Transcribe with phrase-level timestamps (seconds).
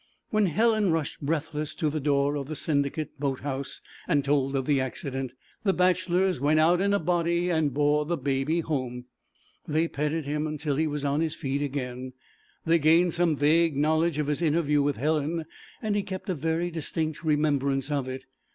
[0.31, 4.65] When Helen rushed breathless to the door of the Syndicate boat house and told of
[4.65, 9.05] the accident, the bachelors went out in a body and bore the Baby home.
[9.67, 12.13] They petted him until he was on his feet again.
[12.65, 15.45] They gained some vague knowledge of his interview with Helen,
[15.83, 18.25] and he kept a very distinct remembrance of it.